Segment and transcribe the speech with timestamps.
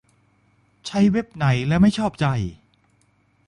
[0.87, 2.25] ใช้เว็บไหนแล้วไม่ชอบใจ